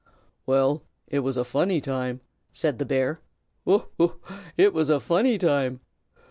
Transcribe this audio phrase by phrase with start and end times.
[0.47, 3.21] "Well, it was a funny time!" said the bear.
[3.65, 3.89] "Ho!
[3.99, 4.15] ho!
[4.57, 5.79] it was a funny time!